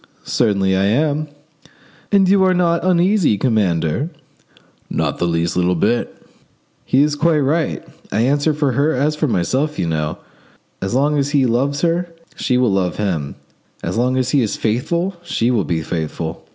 "Certainly 0.25 0.75
I 0.75 0.85
am." 0.85 1.27
"And 2.11 2.27
you 2.27 2.43
are 2.43 2.55
not 2.55 2.83
uneasy, 2.83 3.37
commander?" 3.37 4.09
"Not 4.89 5.19
the 5.19 5.27
least 5.27 5.55
little 5.55 5.75
bit." 5.75 6.25
"He 6.85 7.03
is 7.03 7.13
quite 7.13 7.41
right. 7.41 7.83
I 8.11 8.21
answer 8.21 8.51
for 8.55 8.71
her 8.71 8.93
as 8.95 9.15
for 9.15 9.27
my 9.27 9.43
self, 9.43 9.77
you 9.77 9.85
know; 9.85 10.17
as 10.81 10.95
long 10.95 11.19
as 11.19 11.29
he 11.37 11.45
loves 11.45 11.81
her 11.81 12.09
she 12.35 12.57
will 12.57 12.71
love 12.71 12.95
him; 12.95 13.35
as 13.83 13.95
long 13.95 14.17
as 14.17 14.31
he 14.31 14.41
is 14.41 14.57
faithful 14.57 15.17
she 15.21 15.51
will 15.51 15.65
be 15.65 15.83
faithful. 15.83 16.47